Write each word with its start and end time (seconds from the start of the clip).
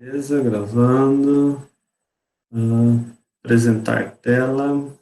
Beleza, 0.00 0.42
gravando. 0.42 1.58
Uh, 2.50 3.04
apresentar 3.44 4.16
tela. 4.16 4.98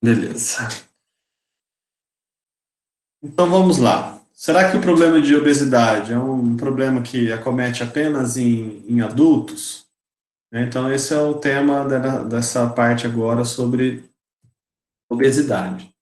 Beleza. 0.00 0.68
Então 3.20 3.50
vamos 3.50 3.78
lá. 3.78 4.17
Será 4.40 4.70
que 4.70 4.76
o 4.76 4.80
problema 4.80 5.20
de 5.20 5.34
obesidade 5.34 6.12
é 6.12 6.18
um 6.18 6.56
problema 6.56 7.02
que 7.02 7.32
acomete 7.32 7.82
apenas 7.82 8.36
em, 8.36 8.84
em 8.86 9.00
adultos? 9.00 9.84
Então 10.52 10.92
esse 10.92 11.12
é 11.12 11.20
o 11.20 11.34
tema 11.34 11.84
dessa 12.24 12.70
parte 12.70 13.04
agora 13.04 13.44
sobre 13.44 14.08
obesidade. 15.10 15.92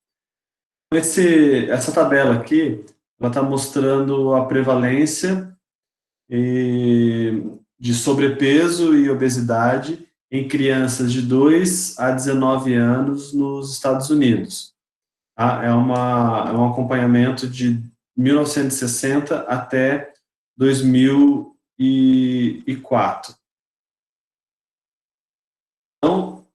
Esse, 0.93 1.71
essa 1.71 1.91
tabela 1.91 2.35
aqui, 2.35 2.85
ela 3.19 3.30
está 3.30 3.43
mostrando 3.43 4.35
a 4.35 4.45
prevalência 4.45 5.57
de 6.29 7.95
sobrepeso 7.95 8.95
e 8.95 9.09
obesidade 9.09 10.07
em 10.30 10.47
crianças 10.47 11.11
de 11.11 11.23
2 11.23 11.99
a 11.99 12.11
19 12.11 12.75
anos 12.75 13.33
nos 13.33 13.73
Estados 13.73 14.11
Unidos. 14.11 14.75
Tá? 15.35 15.65
É, 15.65 15.73
uma, 15.73 16.51
é 16.51 16.53
um 16.53 16.71
acompanhamento 16.71 17.49
de 17.49 17.96
1960 18.16 19.41
até 19.43 20.15
2004. 20.57 23.37
Então, 25.99 26.46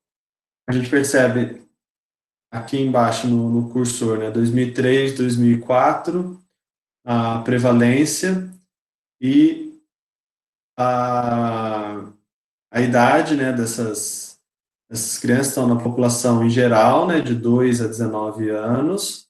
a 0.67 0.71
gente 0.71 0.89
percebe 0.89 1.61
aqui 2.51 2.77
embaixo 2.77 3.27
no, 3.27 3.49
no 3.49 3.71
cursor, 3.71 4.17
né, 4.17 4.31
2003, 4.31 5.15
2004, 5.17 6.43
a 7.05 7.39
prevalência 7.39 8.51
e 9.21 9.79
a 10.77 12.11
a 12.71 12.79
idade 12.79 13.35
né, 13.35 13.51
dessas, 13.51 14.39
dessas 14.89 15.19
crianças 15.19 15.49
estão 15.49 15.67
na 15.67 15.81
população 15.81 16.45
em 16.45 16.49
geral, 16.49 17.05
né, 17.05 17.19
de 17.19 17.35
2 17.35 17.81
a 17.81 17.87
19 17.87 18.49
anos. 18.49 19.29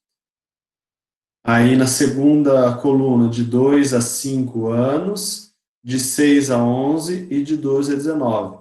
Aí 1.44 1.76
na 1.76 1.88
segunda 1.88 2.78
coluna, 2.78 3.30
de 3.30 3.44
2 3.44 3.94
a 3.94 4.02
5 4.02 4.68
anos, 4.70 5.54
de 5.84 6.00
6 6.00 6.52
a 6.52 6.64
11 6.64 7.28
e 7.32 7.44
de 7.44 7.58
12 7.58 7.94
a 7.94 7.96
19. 7.96 8.60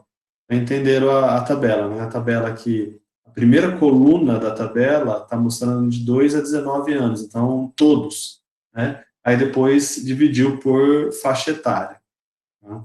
Entenderam 0.51 1.11
a, 1.11 1.37
a 1.37 1.45
tabela, 1.45 1.89
né? 1.89 2.01
A 2.01 2.09
tabela 2.09 2.49
aqui, 2.49 2.99
a 3.25 3.31
primeira 3.31 3.79
coluna 3.79 4.39
da 4.39 4.55
tabela 4.55 5.23
está 5.23 5.37
mostrando 5.37 5.89
de 5.91 6.05
2 6.05 6.35
a 6.35 6.41
19 6.41 6.95
anos, 6.95 7.23
então 7.23 7.73
todos, 7.77 8.43
né? 8.75 9.05
Aí 9.23 9.37
depois 9.37 9.97
dividiu 10.03 10.59
por 10.59 11.13
faixa 11.13 11.51
etária. 11.51 12.01
Tá? 12.63 12.85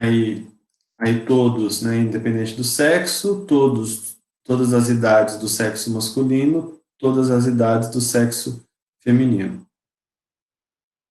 aí, 0.00 0.48
aí 0.98 1.24
todos, 1.26 1.82
né, 1.82 1.98
independente 1.98 2.56
do 2.56 2.64
sexo, 2.64 3.44
todos, 3.46 4.09
todas 4.50 4.74
as 4.74 4.88
idades 4.88 5.36
do 5.36 5.46
sexo 5.46 5.92
masculino, 5.92 6.80
todas 6.98 7.30
as 7.30 7.46
idades 7.46 7.88
do 7.88 8.00
sexo 8.00 8.66
feminino. 8.98 9.64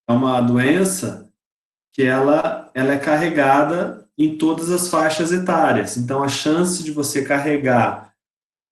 é 0.08 0.12
uma 0.12 0.40
doença 0.40 1.30
que 1.92 2.02
ela, 2.02 2.68
ela 2.74 2.94
é 2.94 2.98
carregada 2.98 4.08
em 4.18 4.36
todas 4.36 4.72
as 4.72 4.88
faixas 4.88 5.30
etárias. 5.30 5.96
Então, 5.96 6.20
a 6.20 6.28
chance 6.28 6.82
de 6.82 6.90
você 6.90 7.24
carregar 7.24 8.12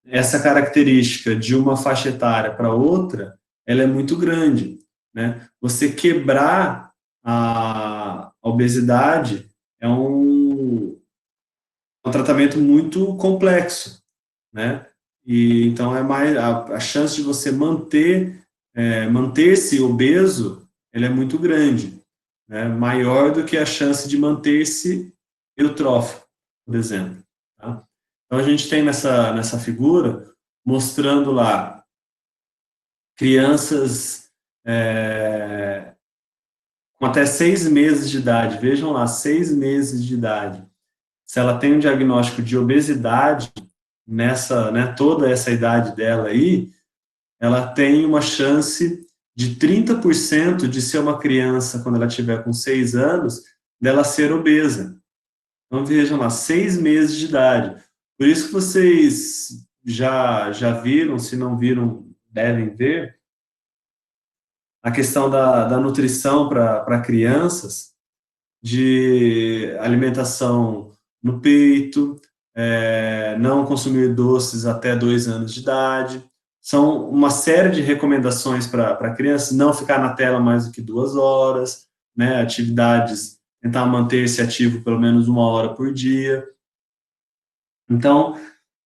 essa 0.05 0.43
característica 0.43 1.37
de 1.37 1.55
uma 1.55 1.77
faixa 1.77 2.09
etária 2.09 2.53
para 2.53 2.75
outra, 2.75 3.39
ela 3.65 3.85
é 3.85 3.87
muito 3.87 4.17
grande. 4.17 4.81
Né? 5.15 5.49
Você 5.61 5.93
quebrar 5.93 6.91
a 7.23 8.33
obesidade 8.43 9.49
é 9.81 9.89
um, 9.89 11.01
um 12.05 12.11
tratamento 12.11 12.59
muito 12.59 13.17
complexo, 13.17 14.03
né? 14.53 14.87
E 15.25 15.67
então 15.67 15.97
é 15.97 16.03
mais 16.03 16.37
a, 16.37 16.65
a 16.75 16.81
chance 16.81 17.17
de 17.17 17.23
você 17.23 17.51
manter 17.51 18.41
é, 18.75 19.09
manter-se 19.09 19.81
obeso, 19.81 20.69
ela 20.93 21.07
é 21.07 21.09
muito 21.09 21.39
grande, 21.39 22.01
né? 22.49 22.69
Maior 22.69 23.33
do 23.33 23.45
que 23.45 23.57
a 23.57 23.67
chance 23.67 24.09
de 24.09 24.17
manter-se 24.17 25.13
eutrófico, 25.57 26.27
por 26.65 26.75
exemplo. 26.77 27.23
Tá? 27.59 27.85
Então, 28.27 28.39
a 28.39 28.43
gente 28.43 28.69
tem 28.69 28.83
nessa, 28.83 29.33
nessa 29.33 29.59
figura, 29.59 30.33
mostrando 30.65 31.33
lá 31.33 31.85
crianças 33.17 34.31
é, 34.65 35.90
com 37.01 37.07
até 37.07 37.25
seis 37.25 37.67
meses 37.67 38.11
de 38.11 38.19
idade, 38.19 38.59
vejam 38.59 38.93
lá, 38.93 39.07
seis 39.07 39.51
meses 39.51 40.05
de 40.05 40.13
idade, 40.13 40.63
se 41.27 41.39
ela 41.39 41.59
tem 41.59 41.75
um 41.75 41.79
diagnóstico 41.79 42.43
de 42.43 42.59
obesidade, 42.59 43.51
nessa, 44.07 44.71
né, 44.71 44.89
toda 44.89 45.31
essa 45.31 45.51
idade 45.51 45.97
dela 45.97 46.29
aí, 46.29 46.69
ela 47.41 47.69
tem 47.69 48.05
uma 48.05 48.21
chance 48.21 49.07
de 49.35 49.57
30% 49.57 50.69
de 50.69 50.83
ser 50.83 50.99
uma 50.99 51.19
criança 51.19 51.83
quando 51.83 51.95
ela 51.95 52.07
tiver 52.09 52.45
com 52.45 52.53
6 52.53 52.95
anos, 52.95 53.45
dela 53.81 54.05
ser 54.05 54.31
obesa. 54.33 55.01
Então 55.67 55.87
vejam 55.87 56.19
lá, 56.19 56.29
6 56.29 56.77
meses 56.77 57.17
de 57.17 57.27
idade. 57.27 57.83
Por 58.19 58.27
isso 58.27 58.49
que 58.49 58.53
vocês 58.53 59.65
já, 59.83 60.53
já 60.53 60.73
viram, 60.73 61.19
se 61.19 61.35
não 61.35 61.57
viram, 61.57 62.07
devem 62.29 62.69
ver, 62.75 63.20
a 64.83 64.91
questão 64.91 65.29
da, 65.29 65.65
da 65.65 65.79
nutrição 65.79 66.49
para 66.49 67.01
crianças, 67.01 67.91
de 68.63 69.75
alimentação 69.81 70.91
no 71.23 71.41
peito, 71.41 72.21
é, 72.55 73.37
não 73.39 73.65
consumir 73.65 74.15
doces 74.15 74.67
até 74.67 74.97
dois 74.97 75.29
anos 75.29 75.53
de 75.53 75.61
idade. 75.61 76.25
São 76.61 77.09
uma 77.09 77.31
série 77.31 77.71
de 77.71 77.81
recomendações 77.81 78.67
para 78.67 79.15
crianças, 79.15 79.57
não 79.57 79.73
ficar 79.73 79.99
na 79.99 80.15
tela 80.15 80.41
mais 80.41 80.67
do 80.67 80.73
que 80.73 80.83
duas 80.83 81.17
horas, 81.17 81.87
né, 82.15 82.41
atividades, 82.43 83.39
tentar 83.63 83.87
manter-se 83.87 84.43
ativo 84.43 84.83
pelo 84.83 85.01
menos 85.01 85.29
uma 85.29 85.47
hora 85.47 85.75
por 85.75 85.93
dia. 85.93 86.47
Então, 87.89 88.39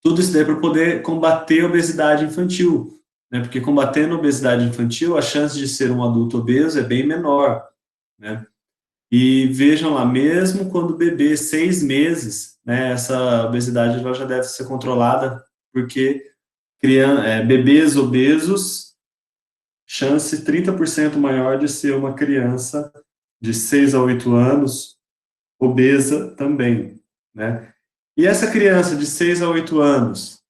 tudo 0.02 0.20
isso 0.20 0.32
daí 0.32 0.44
para 0.44 0.56
poder 0.56 1.02
combater 1.02 1.62
a 1.62 1.66
obesidade 1.66 2.24
infantil, 2.24 3.00
né, 3.34 3.40
porque 3.40 3.60
combatendo 3.60 4.14
a 4.14 4.18
obesidade 4.18 4.64
infantil, 4.64 5.18
a 5.18 5.20
chance 5.20 5.58
de 5.58 5.66
ser 5.66 5.90
um 5.90 6.04
adulto 6.04 6.38
obeso 6.38 6.78
é 6.78 6.84
bem 6.84 7.04
menor, 7.04 7.68
né. 8.16 8.46
E 9.10 9.48
vejam 9.48 9.92
lá, 9.92 10.06
mesmo 10.06 10.70
quando 10.70 10.96
bebê, 10.96 11.36
seis 11.36 11.82
meses, 11.82 12.60
né, 12.64 12.92
essa 12.92 13.44
obesidade 13.46 13.98
ela 13.98 14.14
já 14.14 14.24
deve 14.24 14.44
ser 14.44 14.68
controlada, 14.68 15.44
porque 15.72 16.30
criança, 16.80 17.26
é, 17.26 17.44
bebês 17.44 17.96
obesos, 17.96 18.94
chance 19.84 20.44
30% 20.44 21.16
maior 21.16 21.58
de 21.58 21.68
ser 21.68 21.96
uma 21.96 22.14
criança 22.14 22.92
de 23.40 23.52
6 23.52 23.96
a 23.96 24.00
8 24.00 24.32
anos, 24.32 24.96
obesa 25.58 26.30
também, 26.36 27.02
né? 27.34 27.74
E 28.16 28.28
essa 28.28 28.48
criança 28.50 28.94
de 28.94 29.06
6 29.06 29.42
a 29.42 29.50
8 29.50 29.80
anos, 29.80 30.40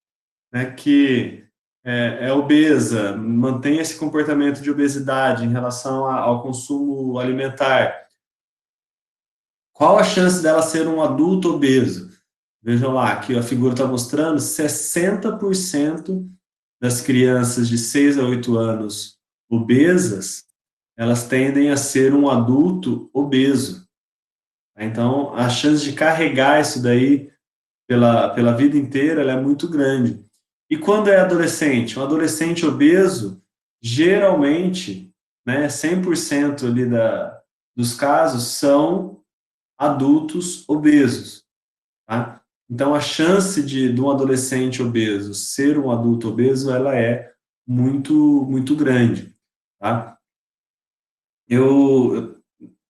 né, 0.53 0.71
que 0.71 1.45
é, 1.85 2.29
é 2.29 2.33
obesa, 2.33 3.15
mantém 3.15 3.79
esse 3.79 3.97
comportamento 3.97 4.63
de 4.63 4.71
obesidade 4.71 5.45
em 5.45 5.51
relação 5.51 6.07
a, 6.07 6.17
ao 6.17 6.43
consumo 6.43 7.19
alimentar, 7.19 8.05
qual 9.73 9.99
a 9.99 10.05
chance 10.05 10.43
dela 10.43 10.63
ser 10.63 10.89
um 10.89 11.03
adulto 11.03 11.55
obeso? 11.55 12.11
Vejam 12.63 12.95
lá, 12.95 13.13
aqui 13.13 13.37
a 13.37 13.43
figura 13.43 13.75
está 13.75 13.87
mostrando 13.87 14.39
60% 14.39 16.27
das 16.81 17.03
crianças 17.03 17.69
de 17.69 17.77
6 17.77 18.19
a 18.19 18.23
8 18.23 18.57
anos 18.57 19.19
obesas, 19.51 20.45
elas 20.97 21.27
tendem 21.27 21.71
a 21.71 21.77
ser 21.77 22.15
um 22.15 22.31
adulto 22.31 23.11
obeso. 23.13 23.87
Então, 24.79 25.35
a 25.35 25.49
chance 25.49 25.85
de 25.85 25.93
carregar 25.93 26.61
isso 26.61 26.83
daí 26.83 27.31
pela, 27.87 28.31
pela 28.31 28.57
vida 28.57 28.77
inteira 28.77 29.23
é 29.31 29.41
muito 29.41 29.69
grande. 29.69 30.25
E 30.75 30.77
quando 30.77 31.09
é 31.09 31.21
adolescente? 31.21 31.97
Um 31.97 32.03
adolescente 32.03 32.67
obeso, 32.67 33.41
geralmente, 33.81 35.15
né, 35.47 35.69
100% 35.69 36.67
ali 36.67 36.85
da, 36.85 37.41
dos 37.77 37.95
casos 37.95 38.43
são 38.59 39.23
adultos 39.79 40.69
obesos. 40.69 41.45
Tá? 42.09 42.43
Então, 42.69 42.93
a 42.93 43.01
chance 43.01 43.63
de, 43.63 43.93
de 43.93 44.01
um 44.01 44.11
adolescente 44.11 44.83
obeso 44.83 45.33
ser 45.33 45.79
um 45.79 45.93
adulto 45.93 46.29
obeso, 46.29 46.73
ela 46.73 46.93
é 46.97 47.33
muito, 47.65 48.45
muito 48.51 48.75
grande. 48.75 49.33
Tá? 49.81 50.19
Eu, 51.49 52.43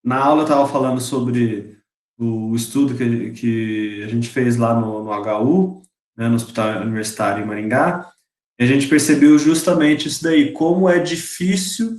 na 0.03 0.25
aula, 0.25 0.41
eu 0.41 0.47
estava 0.47 0.67
falando 0.67 1.03
sobre 1.03 1.79
o 2.19 2.57
estudo 2.57 2.97
que, 2.97 3.33
que 3.33 4.03
a 4.05 4.09
gente 4.09 4.31
fez 4.31 4.57
lá 4.57 4.75
no, 4.75 5.05
no 5.05 5.13
HU, 5.13 5.84
né, 6.17 6.29
no 6.29 6.37
Hospital 6.37 6.83
Universitário 6.83 7.43
em 7.43 7.47
Maringá, 7.47 8.11
e 8.59 8.65
a 8.65 8.67
gente 8.67 8.87
percebeu 8.87 9.39
justamente 9.39 10.09
isso 10.09 10.23
daí, 10.23 10.53
como 10.53 10.89
é 10.89 10.99
difícil 10.99 11.99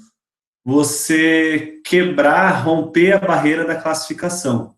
você 0.65 1.79
quebrar, 1.85 2.63
romper 2.63 3.13
a 3.13 3.19
barreira 3.19 3.65
da 3.65 3.75
classificação. 3.75 4.75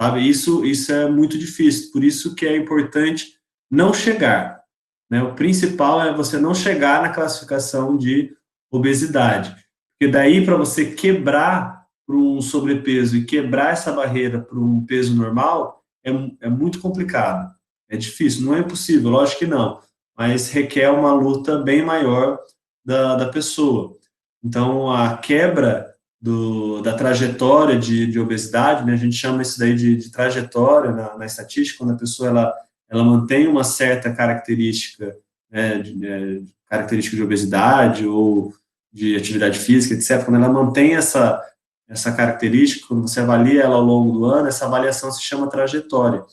Sabe? 0.00 0.26
Isso, 0.26 0.64
isso 0.64 0.92
é 0.92 1.10
muito 1.10 1.36
difícil, 1.36 1.90
por 1.92 2.04
isso 2.04 2.34
que 2.34 2.46
é 2.46 2.56
importante 2.56 3.34
não 3.70 3.92
chegar. 3.92 4.62
Né? 5.10 5.22
O 5.22 5.34
principal 5.34 6.02
é 6.02 6.14
você 6.14 6.38
não 6.38 6.54
chegar 6.54 7.02
na 7.02 7.10
classificação 7.10 7.96
de 7.96 8.34
obesidade, 8.70 9.56
porque 9.98 10.12
daí 10.12 10.44
para 10.44 10.56
você 10.56 10.94
quebrar 10.94 11.86
para 12.06 12.16
um 12.16 12.40
sobrepeso 12.40 13.16
e 13.16 13.24
quebrar 13.24 13.72
essa 13.72 13.92
barreira 13.92 14.40
para 14.40 14.58
um 14.58 14.84
peso 14.84 15.14
normal 15.14 15.82
é, 16.04 16.10
é 16.40 16.48
muito 16.48 16.80
complicado, 16.80 17.54
é 17.88 17.96
difícil, 17.96 18.44
não 18.44 18.54
é 18.54 18.60
impossível, 18.60 19.10
lógico 19.10 19.40
que 19.40 19.46
não, 19.46 19.80
mas 20.16 20.50
requer 20.50 20.90
uma 20.90 21.12
luta 21.12 21.58
bem 21.58 21.84
maior 21.84 22.38
da, 22.84 23.16
da 23.16 23.28
pessoa. 23.28 23.96
Então, 24.42 24.90
a 24.90 25.16
quebra 25.16 25.94
do, 26.20 26.80
da 26.82 26.94
trajetória 26.94 27.78
de, 27.78 28.06
de, 28.06 28.18
obesidade, 28.18 28.84
né? 28.84 28.92
a 28.92 28.96
gente 28.96 29.16
chama 29.16 29.42
isso 29.42 29.58
daí 29.58 29.74
de, 29.74 29.96
de 29.96 30.10
trajetória 30.10 30.90
na, 30.90 31.16
na, 31.16 31.26
estatística, 31.26 31.78
quando 31.78 31.94
a 31.94 31.98
pessoa 31.98 32.28
ela, 32.28 32.54
ela 32.88 33.04
mantém 33.04 33.46
uma 33.46 33.62
certa 33.62 34.12
característica, 34.12 35.16
né, 35.50 35.78
de, 35.78 35.94
de, 35.94 36.44
característica 36.66 37.16
de 37.16 37.22
obesidade 37.22 38.06
ou 38.06 38.52
de 38.92 39.16
atividade 39.16 39.58
física, 39.58 39.94
etc., 39.94 40.24
quando 40.24 40.42
ela 40.42 40.52
mantém 40.52 40.96
essa, 40.96 41.42
essa 41.88 42.12
característica, 42.12 42.86
quando 42.88 43.02
você 43.08 43.20
avalia 43.20 43.62
ela 43.62 43.76
ao 43.76 43.82
longo 43.82 44.12
do 44.12 44.24
ano, 44.24 44.48
essa 44.48 44.66
avaliação 44.66 45.10
se 45.12 45.22
chama 45.22 45.48
trajetória. 45.48 46.24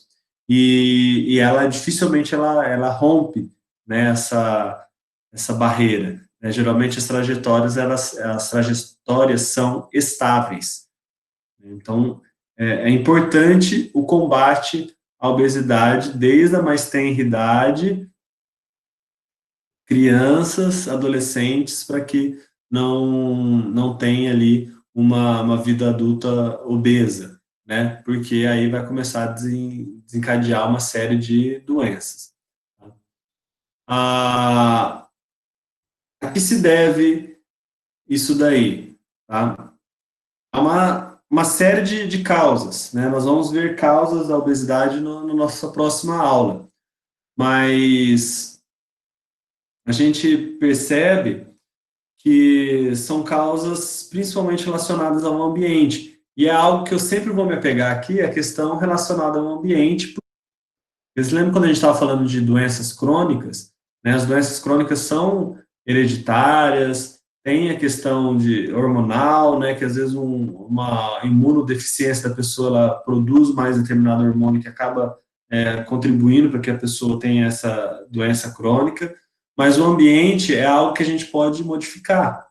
E, 0.48 1.24
e 1.28 1.38
ela 1.38 1.66
dificilmente 1.66 2.34
ela, 2.34 2.66
ela 2.66 2.90
rompe 2.90 3.50
né, 3.86 4.10
essa, 4.10 4.86
essa 5.32 5.52
barreira. 5.52 6.20
Né? 6.40 6.52
Geralmente 6.52 6.98
as 6.98 7.06
trajetórias, 7.06 7.76
elas, 7.76 8.16
as 8.18 8.50
trajetórias 8.50 9.42
são 9.42 9.88
estáveis. 9.92 10.86
Então, 11.60 12.20
é, 12.56 12.88
é 12.88 12.90
importante 12.90 13.90
o 13.92 14.04
combate 14.04 14.94
à 15.18 15.28
obesidade 15.28 16.16
desde 16.16 16.56
a 16.56 16.62
mais 16.62 16.88
tenra 16.88 17.20
idade, 17.20 18.08
crianças, 19.86 20.88
adolescentes, 20.88 21.84
para 21.84 22.04
que 22.04 22.40
não, 22.70 23.06
não 23.06 23.96
tenha 23.96 24.32
ali 24.32 24.72
uma, 24.94 25.42
uma 25.42 25.56
vida 25.56 25.90
adulta 25.90 26.60
obesa, 26.64 27.35
né? 27.66 28.00
Porque 28.04 28.46
aí 28.46 28.70
vai 28.70 28.86
começar 28.86 29.24
a 29.24 29.32
desencadear 29.32 30.68
uma 30.68 30.80
série 30.80 31.18
de 31.18 31.58
doenças. 31.60 32.32
Ah, 33.88 35.08
a 36.20 36.30
que 36.30 36.40
se 36.40 36.60
deve 36.60 37.38
isso 38.08 38.36
daí? 38.38 38.96
Tá? 39.26 39.74
Há 40.52 40.60
uma, 40.60 41.22
uma 41.28 41.44
série 41.44 41.82
de, 41.82 42.08
de 42.08 42.22
causas, 42.22 42.92
né? 42.92 43.08
Nós 43.08 43.24
vamos 43.24 43.50
ver 43.50 43.76
causas 43.76 44.28
da 44.28 44.38
obesidade 44.38 45.00
no, 45.00 45.26
no 45.26 45.34
nossa 45.34 45.70
próxima 45.70 46.16
aula, 46.16 46.68
mas 47.36 48.62
a 49.86 49.92
gente 49.92 50.36
percebe 50.58 51.46
que 52.18 52.94
são 52.96 53.22
causas 53.22 54.04
principalmente 54.04 54.64
relacionadas 54.64 55.22
ao 55.22 55.40
ambiente. 55.42 56.15
E 56.36 56.46
é 56.46 56.50
algo 56.50 56.84
que 56.84 56.92
eu 56.92 56.98
sempre 56.98 57.30
vou 57.30 57.46
me 57.46 57.54
apegar 57.54 57.96
aqui, 57.96 58.20
a 58.20 58.30
questão 58.30 58.76
relacionada 58.76 59.38
ao 59.38 59.58
ambiente. 59.58 60.14
Vocês 61.16 61.32
lembram 61.32 61.52
quando 61.52 61.64
a 61.64 61.68
gente 61.68 61.76
estava 61.76 61.98
falando 61.98 62.26
de 62.26 62.40
doenças 62.40 62.92
crônicas? 62.92 63.72
Né? 64.04 64.12
As 64.12 64.26
doenças 64.26 64.58
crônicas 64.58 64.98
são 65.00 65.58
hereditárias, 65.86 67.16
tem 67.46 67.70
a 67.70 67.78
questão 67.78 68.36
de 68.36 68.72
hormonal, 68.72 69.56
né, 69.56 69.72
que 69.72 69.84
às 69.84 69.94
vezes 69.94 70.16
um, 70.16 70.46
uma 70.66 71.20
imunodeficiência 71.22 72.28
da 72.28 72.34
pessoa 72.34 72.68
ela 72.68 72.94
produz 72.96 73.54
mais 73.54 73.80
determinado 73.80 74.24
hormônio 74.24 74.60
que 74.60 74.66
acaba 74.66 75.16
é, 75.48 75.80
contribuindo 75.84 76.50
para 76.50 76.58
que 76.58 76.70
a 76.70 76.76
pessoa 76.76 77.20
tenha 77.20 77.46
essa 77.46 78.04
doença 78.10 78.50
crônica, 78.52 79.14
mas 79.56 79.78
o 79.78 79.84
ambiente 79.84 80.56
é 80.56 80.66
algo 80.66 80.92
que 80.92 81.04
a 81.04 81.06
gente 81.06 81.26
pode 81.26 81.62
modificar. 81.62 82.48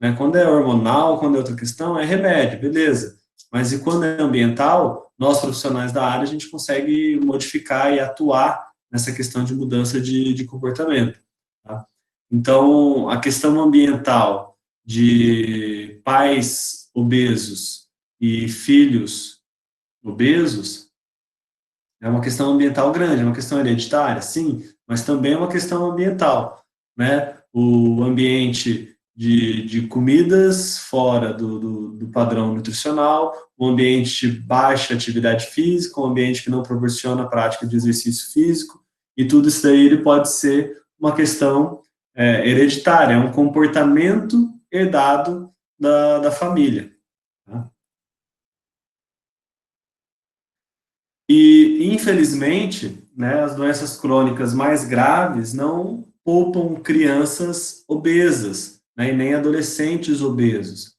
Né? 0.00 0.14
Quando 0.16 0.36
é 0.36 0.48
hormonal, 0.48 1.18
quando 1.18 1.34
é 1.34 1.38
outra 1.38 1.54
questão, 1.54 1.98
é 1.98 2.04
remédio, 2.06 2.60
beleza. 2.60 3.19
Mas 3.52 3.72
e 3.72 3.80
quando 3.80 4.04
é 4.04 4.20
ambiental, 4.20 5.12
nós 5.18 5.40
profissionais 5.40 5.92
da 5.92 6.04
área, 6.06 6.22
a 6.22 6.26
gente 6.26 6.48
consegue 6.48 7.18
modificar 7.22 7.92
e 7.92 8.00
atuar 8.00 8.70
nessa 8.90 9.12
questão 9.12 9.44
de 9.44 9.54
mudança 9.54 10.00
de, 10.00 10.34
de 10.34 10.44
comportamento. 10.44 11.20
Tá? 11.64 11.86
Então, 12.30 13.08
a 13.08 13.20
questão 13.20 13.60
ambiental 13.60 14.58
de 14.84 16.00
pais 16.04 16.90
obesos 16.94 17.88
e 18.20 18.48
filhos 18.48 19.40
obesos 20.02 20.90
é 22.02 22.08
uma 22.08 22.20
questão 22.20 22.52
ambiental 22.52 22.90
grande, 22.92 23.20
é 23.20 23.24
uma 23.24 23.34
questão 23.34 23.60
hereditária, 23.60 24.22
sim, 24.22 24.64
mas 24.86 25.04
também 25.04 25.34
é 25.34 25.36
uma 25.36 25.50
questão 25.50 25.90
ambiental, 25.90 26.64
né? 26.96 27.36
O 27.52 28.02
ambiente 28.02 28.96
de, 29.20 29.66
de 29.66 29.86
comidas 29.86 30.78
fora 30.78 31.34
do, 31.34 31.58
do, 31.58 31.88
do, 31.92 32.08
padrão 32.08 32.54
nutricional, 32.54 33.34
um 33.58 33.68
ambiente 33.68 34.30
de 34.30 34.40
baixa 34.40 34.94
atividade 34.94 35.48
física, 35.48 36.00
um 36.00 36.06
ambiente 36.06 36.42
que 36.42 36.48
não 36.48 36.62
proporciona 36.62 37.24
a 37.24 37.28
prática 37.28 37.66
de 37.66 37.76
exercício 37.76 38.32
físico, 38.32 38.82
e 39.14 39.26
tudo 39.26 39.48
isso 39.48 39.62
daí 39.62 39.84
ele 39.84 39.98
pode 39.98 40.32
ser 40.32 40.74
uma 40.98 41.14
questão 41.14 41.82
é, 42.14 42.48
hereditária, 42.48 43.12
é 43.12 43.18
um 43.18 43.30
comportamento 43.30 44.48
herdado 44.72 45.52
da, 45.78 46.20
da 46.20 46.30
família. 46.32 46.90
Tá? 47.44 47.70
E, 51.28 51.92
infelizmente, 51.92 53.06
né, 53.14 53.42
as 53.42 53.54
doenças 53.54 53.98
crônicas 53.98 54.54
mais 54.54 54.86
graves 54.86 55.52
não 55.52 56.08
poupam 56.24 56.76
crianças 56.76 57.84
obesas, 57.86 58.79
né, 59.00 59.12
e 59.12 59.16
nem 59.16 59.32
adolescentes 59.32 60.20
obesos. 60.20 60.94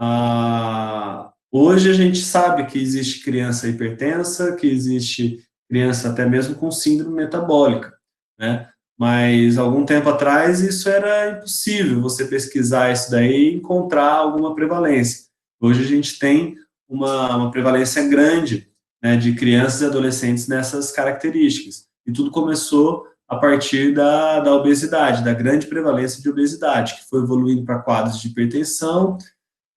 Ah, 0.00 1.30
hoje 1.52 1.90
a 1.90 1.92
gente 1.92 2.18
sabe 2.18 2.64
que 2.64 2.78
existe 2.78 3.22
criança 3.22 3.68
hipertensa, 3.68 4.56
que 4.56 4.66
existe 4.66 5.44
criança 5.68 6.08
até 6.08 6.24
mesmo 6.24 6.54
com 6.54 6.70
síndrome 6.70 7.14
metabólica, 7.14 7.92
né? 8.38 8.70
Mas 8.98 9.58
algum 9.58 9.84
tempo 9.84 10.08
atrás 10.08 10.60
isso 10.60 10.88
era 10.88 11.32
impossível 11.32 12.00
você 12.00 12.24
pesquisar 12.24 12.90
isso 12.90 13.10
daí 13.10 13.50
e 13.50 13.54
encontrar 13.56 14.12
alguma 14.12 14.54
prevalência. 14.54 15.26
Hoje 15.60 15.82
a 15.82 15.86
gente 15.86 16.18
tem 16.18 16.56
uma, 16.88 17.36
uma 17.36 17.50
prevalência 17.50 18.08
grande 18.08 18.70
né, 19.02 19.14
de 19.18 19.34
crianças 19.34 19.82
e 19.82 19.84
adolescentes 19.84 20.48
nessas 20.48 20.90
características. 20.90 21.84
E 22.06 22.12
tudo 22.12 22.30
começou 22.30 23.06
a 23.28 23.36
partir 23.36 23.92
da, 23.92 24.40
da 24.40 24.54
obesidade, 24.54 25.24
da 25.24 25.34
grande 25.34 25.66
prevalência 25.66 26.22
de 26.22 26.28
obesidade, 26.28 26.94
que 26.94 27.08
foi 27.08 27.22
evoluindo 27.22 27.64
para 27.64 27.80
quadros 27.80 28.20
de 28.20 28.28
hipertensão, 28.28 29.18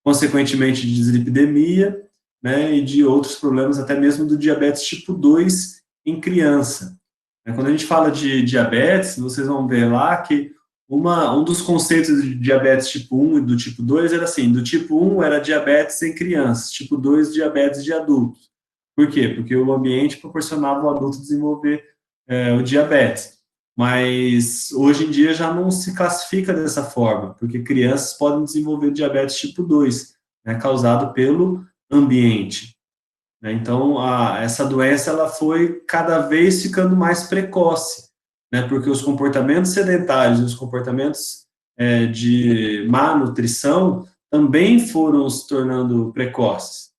consequentemente 0.04 0.82
de 0.82 0.96
dislipidemia, 0.96 2.00
né, 2.42 2.74
e 2.74 2.82
de 2.82 3.04
outros 3.04 3.36
problemas, 3.36 3.80
até 3.80 4.00
mesmo 4.00 4.26
do 4.26 4.38
diabetes 4.38 4.84
tipo 4.84 5.14
2 5.14 5.82
em 6.06 6.22
criança. 6.22 6.98
Quando 7.44 7.68
a 7.68 7.72
gente 7.72 7.86
fala 7.86 8.12
de 8.12 8.44
diabetes, 8.44 9.18
vocês 9.18 9.48
vão 9.48 9.68
ver 9.68 9.92
lá 9.92 10.18
que 10.18 10.52
uma, 10.88 11.36
um 11.36 11.44
dos 11.44 11.62
conceitos 11.62 12.22
de 12.22 12.36
diabetes 12.36 12.90
tipo 12.90 13.20
1 13.20 13.38
e 13.40 13.42
do 13.42 13.58
tipo 13.58 13.82
2 13.82 14.14
era 14.14 14.24
assim, 14.24 14.52
do 14.52 14.64
tipo 14.64 15.00
1 15.00 15.24
era 15.24 15.40
diabetes 15.40 16.02
em 16.04 16.14
crianças, 16.14 16.72
tipo 16.72 16.96
2 16.96 17.34
diabetes 17.34 17.84
de 17.84 17.92
adultos. 17.92 18.50
Por 18.96 19.10
quê? 19.10 19.30
Porque 19.30 19.56
o 19.56 19.74
ambiente 19.74 20.18
proporcionava 20.18 20.82
ao 20.82 20.96
adulto 20.96 21.20
desenvolver 21.20 21.84
é, 22.28 22.54
o 22.54 22.62
diabetes 22.62 23.39
mas 23.80 24.74
hoje 24.74 25.06
em 25.06 25.10
dia 25.10 25.34
já 25.34 25.54
não 25.54 25.72
se 25.72 25.96
classifica 25.96 26.54
dessa 26.54 26.84
forma, 26.84 27.34
porque 27.36 27.64
crianças 27.64 28.12
podem 28.12 28.44
desenvolver 28.44 28.92
diabetes 28.92 29.40
tipo 29.40 29.64
2, 29.64 30.16
né, 30.46 30.56
causado 30.56 31.14
pelo 31.14 31.66
ambiente. 31.90 32.76
Né? 33.42 33.54
Então, 33.54 33.98
a, 33.98 34.40
essa 34.42 34.66
doença 34.66 35.12
ela 35.12 35.30
foi 35.30 35.80
cada 35.88 36.20
vez 36.28 36.62
ficando 36.62 36.94
mais 36.94 37.24
precoce, 37.30 38.10
né, 38.52 38.68
porque 38.68 38.90
os 38.90 39.02
comportamentos 39.02 39.72
sedentários 39.72 40.42
e 40.42 40.44
os 40.44 40.56
comportamentos 40.56 41.46
é, 41.78 42.06
de 42.06 42.86
má 42.90 43.16
nutrição 43.16 44.06
também 44.30 44.86
foram 44.90 45.30
se 45.30 45.48
tornando 45.48 46.12
precoces. 46.12 46.90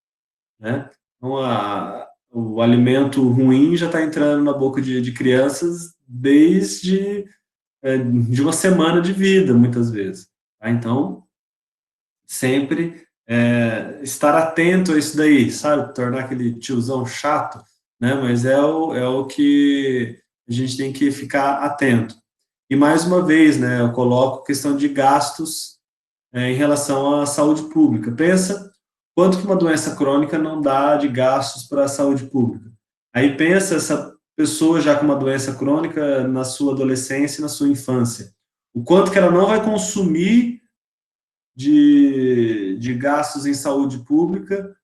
Né? 0.58 0.88
Então, 1.18 1.36
a, 1.36 2.08
o 2.32 2.62
alimento 2.62 3.28
ruim 3.28 3.76
já 3.76 3.84
está 3.84 4.00
entrando 4.00 4.42
na 4.42 4.54
boca 4.54 4.80
de, 4.80 5.02
de 5.02 5.12
crianças 5.12 5.94
desde 6.10 7.24
é, 7.82 7.96
de 7.98 8.42
uma 8.42 8.52
semana 8.52 9.00
de 9.00 9.12
vida, 9.12 9.54
muitas 9.54 9.90
vezes. 9.90 10.28
Tá? 10.58 10.68
Então, 10.68 11.24
sempre 12.26 13.06
é, 13.28 14.00
estar 14.02 14.36
atento 14.36 14.92
a 14.92 14.98
isso 14.98 15.16
daí, 15.16 15.50
sabe? 15.50 15.94
Tornar 15.94 16.20
aquele 16.20 16.54
tiozão 16.54 17.06
chato, 17.06 17.62
né? 18.00 18.14
Mas 18.14 18.44
é 18.44 18.60
o, 18.60 18.94
é 18.94 19.06
o 19.06 19.26
que 19.26 20.18
a 20.48 20.52
gente 20.52 20.76
tem 20.76 20.92
que 20.92 21.12
ficar 21.12 21.62
atento. 21.62 22.16
E 22.68 22.74
mais 22.74 23.04
uma 23.04 23.24
vez, 23.24 23.58
né, 23.58 23.80
eu 23.80 23.92
coloco 23.92 24.44
questão 24.44 24.76
de 24.76 24.88
gastos 24.88 25.78
é, 26.32 26.50
em 26.50 26.54
relação 26.54 27.20
à 27.20 27.26
saúde 27.26 27.62
pública. 27.64 28.12
Pensa 28.12 28.70
quanto 29.16 29.38
que 29.38 29.44
uma 29.44 29.56
doença 29.56 29.96
crônica 29.96 30.38
não 30.38 30.60
dá 30.60 30.96
de 30.96 31.08
gastos 31.08 31.64
para 31.64 31.84
a 31.84 31.88
saúde 31.88 32.26
pública. 32.26 32.70
Aí 33.12 33.36
pensa 33.36 33.74
essa 33.74 34.14
pessoa 34.40 34.80
já 34.80 34.96
com 34.96 35.04
uma 35.04 35.16
doença 35.16 35.54
crônica 35.54 36.26
na 36.26 36.44
sua 36.44 36.72
adolescência 36.72 37.42
na 37.42 37.48
sua 37.48 37.68
infância. 37.68 38.32
O 38.72 38.82
quanto 38.82 39.10
que 39.10 39.18
ela 39.18 39.30
não 39.30 39.46
vai 39.46 39.62
consumir 39.62 40.62
de, 41.54 42.78
de 42.78 42.94
gastos 42.94 43.44
em 43.44 43.52
saúde 43.52 43.98
pública, 43.98 44.74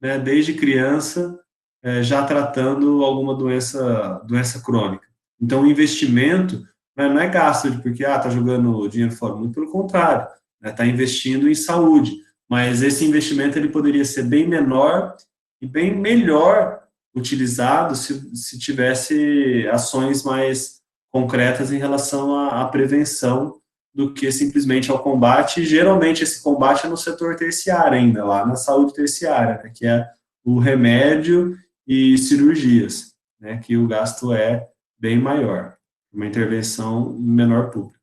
né, 0.00 0.18
desde 0.18 0.54
criança, 0.54 1.38
é, 1.82 2.02
já 2.02 2.24
tratando 2.24 3.04
alguma 3.04 3.34
doença, 3.34 4.22
doença 4.26 4.62
crônica. 4.62 5.06
Então, 5.38 5.60
o 5.60 5.66
investimento 5.66 6.66
né, 6.96 7.06
não 7.06 7.20
é 7.20 7.28
gasto 7.28 7.70
de 7.70 7.82
porque 7.82 8.06
ah, 8.06 8.16
está 8.16 8.30
jogando 8.30 8.88
dinheiro 8.88 9.14
fora, 9.14 9.36
muito 9.36 9.52
pelo 9.52 9.70
contrário, 9.70 10.22
está 10.22 10.38
né, 10.62 10.72
tá 10.72 10.86
investindo 10.86 11.50
em 11.50 11.54
saúde. 11.54 12.16
Mas 12.48 12.82
esse 12.82 13.04
investimento 13.04 13.58
ele 13.58 13.68
poderia 13.68 14.06
ser 14.06 14.22
bem 14.22 14.48
menor 14.48 15.14
e 15.60 15.66
bem 15.66 15.94
melhor 15.94 16.81
utilizado 17.14 17.94
se, 17.94 18.34
se 18.34 18.58
tivesse 18.58 19.68
ações 19.70 20.22
mais 20.22 20.80
concretas 21.10 21.70
em 21.70 21.78
relação 21.78 22.34
à, 22.34 22.62
à, 22.62 22.68
prevenção 22.68 23.60
do 23.94 24.14
que 24.14 24.32
simplesmente 24.32 24.90
ao 24.90 25.02
combate. 25.02 25.60
E, 25.60 25.66
geralmente 25.66 26.22
esse 26.22 26.42
combate 26.42 26.86
é 26.86 26.88
no 26.88 26.96
setor 26.96 27.36
terciário 27.36 27.98
ainda, 27.98 28.24
lá 28.24 28.46
na 28.46 28.56
saúde 28.56 28.94
terciária, 28.94 29.62
né, 29.62 29.70
que 29.74 29.86
é 29.86 30.08
o 30.44 30.58
remédio 30.58 31.56
e 31.86 32.16
cirurgias, 32.16 33.14
né, 33.38 33.58
que 33.58 33.76
o 33.76 33.86
gasto 33.86 34.32
é 34.32 34.66
bem 34.98 35.18
maior, 35.18 35.76
uma 36.12 36.26
intervenção 36.26 37.12
menor 37.12 37.70
pública. 37.70 38.00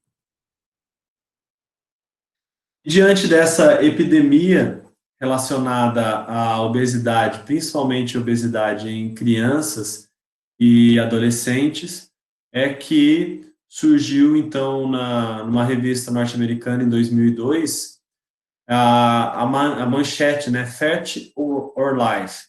Diante 2.85 3.27
dessa 3.27 3.83
epidemia 3.83 4.83
relacionada 5.19 6.19
à 6.23 6.61
obesidade, 6.61 7.43
principalmente 7.43 8.17
obesidade 8.17 8.89
em 8.89 9.13
crianças 9.13 10.07
e 10.59 10.97
adolescentes, 10.99 12.09
é 12.53 12.73
que 12.73 13.45
surgiu, 13.67 14.35
então, 14.35 14.89
na, 14.89 15.43
numa 15.43 15.63
revista 15.63 16.09
norte-americana 16.09 16.83
em 16.83 16.89
2002, 16.89 17.99
a, 18.67 19.41
a, 19.41 19.45
man, 19.45 19.75
a, 19.75 19.85
manchete, 19.85 20.49
né, 20.49 20.65
Fat 20.65 21.31
or, 21.35 21.73
or 21.75 21.97
Life, 21.97 22.45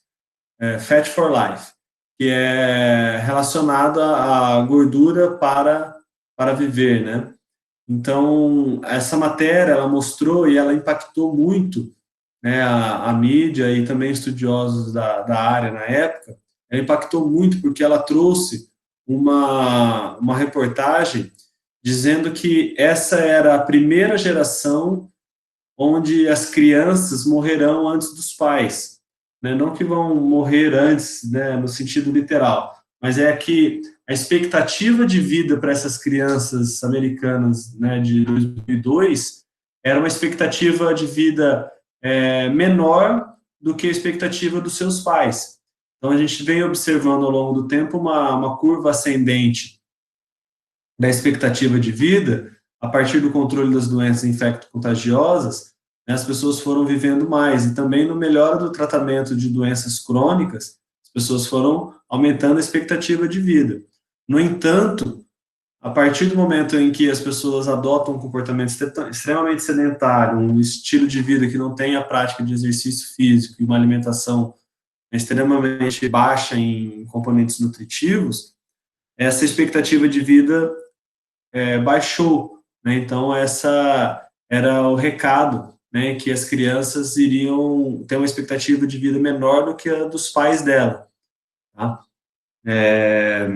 é, 0.60 0.78
Fat 0.78 1.06
for 1.06 1.30
Life, 1.30 1.72
que 2.18 2.28
é 2.28 3.18
relacionada 3.24 4.16
à 4.16 4.62
gordura 4.62 5.36
para, 5.36 5.96
para 6.36 6.52
viver, 6.52 7.04
né? 7.04 7.34
Então, 7.88 8.80
essa 8.84 9.16
matéria, 9.16 9.72
ela 9.72 9.88
mostrou 9.88 10.48
e 10.48 10.56
ela 10.56 10.72
impactou 10.72 11.34
muito 11.34 11.92
né, 12.42 12.62
a, 12.62 13.11
a, 13.11 13.12
mídia 13.12 13.70
e 13.70 13.85
também 13.85 14.11
estudiosos 14.11 14.92
da, 14.92 15.23
da 15.23 15.38
área 15.38 15.70
na 15.70 15.82
época, 15.82 16.38
ela 16.70 16.82
impactou 16.82 17.28
muito 17.28 17.61
porque 17.61 17.82
ela 17.82 17.99
trouxe 17.99 18.68
uma, 19.06 20.16
uma 20.18 20.37
reportagem 20.37 21.30
dizendo 21.82 22.30
que 22.32 22.75
essa 22.78 23.16
era 23.16 23.54
a 23.54 23.62
primeira 23.62 24.16
geração 24.16 25.11
onde 25.76 26.28
as 26.28 26.50
crianças 26.50 27.25
morrerão 27.25 27.88
antes 27.88 28.14
dos 28.14 28.35
pais. 28.35 29.00
Né? 29.42 29.54
Não 29.54 29.75
que 29.75 29.82
vão 29.82 30.14
morrer 30.14 30.75
antes, 30.75 31.28
né, 31.30 31.56
no 31.56 31.66
sentido 31.66 32.12
literal, 32.12 32.75
mas 33.02 33.18
é 33.18 33.35
que 33.35 33.80
a 34.09 34.12
expectativa 34.12 35.06
de 35.06 35.20
vida 35.20 35.56
para 35.59 35.73
essas 35.73 35.97
crianças 35.97 36.85
americanas 36.85 37.75
né, 37.78 37.99
de 38.00 38.25
2002 38.25 39.44
era 39.82 39.99
uma 39.99 40.09
expectativa 40.09 40.92
de 40.92 41.06
vida 41.06 41.70
é, 42.02 42.49
menor 42.49 43.35
do 43.61 43.75
que 43.75 43.87
a 43.87 43.90
expectativa 43.90 44.61
dos 44.61 44.76
seus 44.76 45.00
pais. 45.00 45.59
Então, 45.99 46.11
a 46.11 46.16
gente 46.16 46.42
vem 46.42 46.62
observando 46.62 47.25
ao 47.25 47.30
longo 47.30 47.61
do 47.61 47.69
tempo 47.69 47.99
uma, 47.99 48.35
uma 48.35 48.57
curva 48.57 48.90
ascendente 48.90 49.80
da 50.99 51.09
expectativa 51.09 51.78
de 51.78 51.92
vida, 51.92 52.57
a 52.80 52.88
partir 52.88 53.21
do 53.21 53.30
controle 53.30 53.75
das 53.75 53.88
doenças 53.88 54.25
infecto-contagiosas, 54.25 55.73
né, 56.09 56.14
as 56.14 56.25
pessoas 56.25 56.61
foram 56.61 56.87
vivendo 56.87 57.28
mais. 57.28 57.66
E 57.66 57.75
também 57.75 58.07
no 58.07 58.16
melhor 58.16 58.59
do 58.59 58.73
tratamento 58.73 59.37
de 59.37 59.49
doenças 59.49 59.99
crônicas, 59.99 60.78
as 61.04 61.11
pessoas 61.12 61.47
foram 61.47 61.95
aumentando 62.09 62.57
a 62.57 62.61
expectativa 62.61 63.28
de 63.28 63.40
vida. 63.40 63.83
No 64.28 64.40
entanto, 64.40 65.25
a 65.80 65.90
partir 65.90 66.26
do 66.26 66.37
momento 66.37 66.76
em 66.76 66.92
que 66.92 67.10
as 67.10 67.20
pessoas 67.20 67.66
adotam 67.66 68.14
um 68.14 68.18
comportamento 68.18 68.70
extremamente 69.10 69.62
sedentário, 69.62 70.38
um 70.38 70.60
estilo 70.60 71.08
de 71.08 71.22
vida 71.22 71.49
que 71.49 71.56
não 71.56 71.75
tem 71.75 71.96
a 71.96 72.04
prática 72.04 72.42
de 72.44 72.52
exercício 72.52 73.14
físico 73.14 73.56
e 73.60 73.64
uma 73.64 73.76
alimentação 73.76 74.54
extremamente 75.10 76.06
baixa 76.08 76.56
em 76.56 77.06
componentes 77.06 77.58
nutritivos, 77.60 78.54
essa 79.18 79.44
expectativa 79.44 80.06
de 80.08 80.20
vida 80.20 80.70
é, 81.52 81.78
baixou. 81.78 82.62
Né? 82.84 82.96
Então, 82.96 83.34
essa, 83.34 84.28
era 84.49 84.87
o 84.87 84.94
recado, 84.94 85.75
né, 85.92 86.14
que 86.14 86.30
as 86.30 86.44
crianças 86.44 87.16
iriam 87.16 88.04
ter 88.06 88.16
uma 88.16 88.25
expectativa 88.25 88.87
de 88.87 88.99
vida 88.99 89.18
menor 89.18 89.64
do 89.64 89.75
que 89.75 89.88
a 89.88 90.04
dos 90.04 90.30
pais 90.30 90.62
dela. 90.62 91.08
Tá? 91.75 92.02
É, 92.64 93.49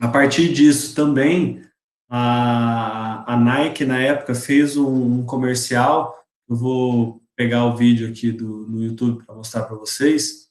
a 0.00 0.08
partir 0.08 0.52
disso 0.52 0.94
também, 0.94 1.62
a, 2.08 3.32
a 3.32 3.36
Nike, 3.36 3.84
na 3.84 3.98
época, 3.98 4.34
fez 4.34 4.76
um, 4.76 5.20
um 5.20 5.26
comercial, 5.26 6.16
eu 6.48 6.56
vou 6.56 7.22
pegar 7.36 7.64
o 7.64 7.76
vídeo 7.76 8.08
aqui 8.08 8.30
do, 8.30 8.66
no 8.68 8.82
YouTube 8.82 9.24
para 9.24 9.34
mostrar 9.34 9.62
para 9.64 9.76
vocês, 9.76 10.48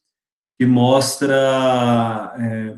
que 0.60 0.66
mostra 0.66 2.34
é, 2.38 2.78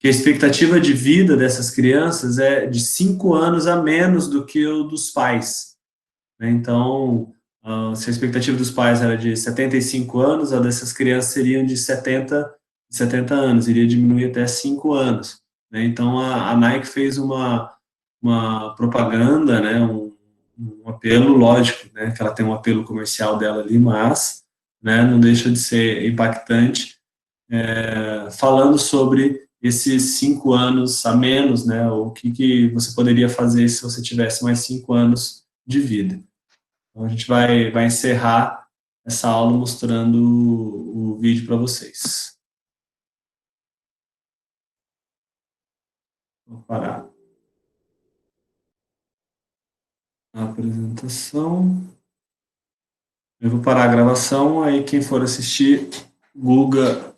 que 0.00 0.06
a 0.06 0.10
expectativa 0.10 0.80
de 0.80 0.92
vida 0.92 1.36
dessas 1.36 1.70
crianças 1.70 2.38
é 2.38 2.66
de 2.66 2.80
cinco 2.80 3.34
anos 3.34 3.66
a 3.66 3.80
menos 3.80 4.28
do 4.28 4.44
que 4.44 4.66
o 4.66 4.84
dos 4.84 5.10
pais. 5.10 5.76
Né? 6.38 6.50
Então, 6.50 7.32
se 7.96 8.08
a 8.08 8.12
expectativa 8.12 8.56
dos 8.56 8.70
pais 8.70 9.02
era 9.02 9.16
de 9.16 9.36
75 9.36 10.20
anos, 10.20 10.52
a 10.52 10.60
dessas 10.60 10.92
crianças 10.92 11.32
seriam 11.32 11.64
de 11.66 11.76
70, 11.76 12.54
70 12.90 13.34
anos, 13.34 13.68
iria 13.68 13.86
diminuir 13.86 14.26
até 14.26 14.46
5 14.46 14.94
anos. 14.94 15.40
Né? 15.70 15.84
Então, 15.84 16.18
a, 16.18 16.50
a, 16.50 16.56
Nike 16.56 16.86
fez 16.86 17.18
uma, 17.18 17.72
uma 18.20 18.74
propaganda, 18.74 19.60
né? 19.60 19.80
um, 19.80 20.14
um 20.58 20.88
apelo, 20.88 21.36
lógico, 21.36 21.88
né? 21.94 22.10
que 22.10 22.22
ela 22.22 22.32
tem 22.32 22.44
um 22.44 22.52
apelo 22.52 22.84
comercial 22.84 23.38
dela 23.38 23.62
ali, 23.62 23.78
mas 23.78 24.42
né? 24.82 25.02
não 25.02 25.20
deixa 25.20 25.50
de 25.50 25.58
ser 25.58 26.06
impactante, 26.08 26.96
é, 27.50 28.28
falando 28.30 28.78
sobre 28.78 29.48
esses 29.60 30.18
cinco 30.18 30.52
anos 30.52 31.04
a 31.04 31.16
menos, 31.16 31.66
né? 31.66 31.90
O 31.90 32.10
que, 32.10 32.30
que 32.30 32.68
você 32.68 32.94
poderia 32.94 33.28
fazer 33.28 33.68
se 33.68 33.82
você 33.82 34.00
tivesse 34.00 34.44
mais 34.44 34.60
cinco 34.60 34.92
anos 34.92 35.44
de 35.66 35.80
vida. 35.80 36.20
Então, 36.90 37.04
a 37.04 37.08
gente 37.08 37.26
vai, 37.26 37.70
vai 37.70 37.86
encerrar 37.86 38.66
essa 39.04 39.28
aula 39.28 39.52
mostrando 39.52 40.22
o, 40.22 41.14
o 41.14 41.18
vídeo 41.18 41.46
para 41.46 41.56
vocês. 41.56 42.37
Vou 46.48 46.62
parar. 46.62 47.06
A 50.32 50.44
apresentação. 50.44 51.86
Eu 53.38 53.50
vou 53.50 53.62
parar 53.62 53.84
a 53.84 53.92
gravação, 53.92 54.62
aí 54.62 54.82
quem 54.82 55.02
for 55.02 55.22
assistir, 55.22 55.88
Google 56.34 57.14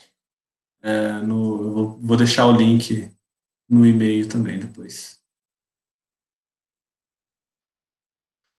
é, 0.83 1.13
no, 1.21 1.63
eu 1.63 1.73
vou, 1.73 1.99
vou 1.99 2.17
deixar 2.17 2.47
o 2.47 2.53
link 2.53 3.11
no 3.69 3.87
e-mail 3.87 4.29
também 4.29 4.59
depois. 4.59 5.20